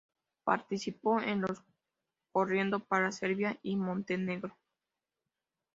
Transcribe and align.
Participó 0.43 1.21
en 1.21 1.41
los 1.41 1.61
corriendo 2.31 2.79
para 2.79 3.11
Serbia 3.11 3.59
y 3.61 3.75
Montenegro. 3.75 4.57